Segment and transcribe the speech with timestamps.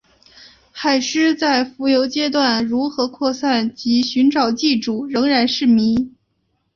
[0.71, 6.11] 海虱在浮游阶段如何扩散及寻找寄主仍然是迷。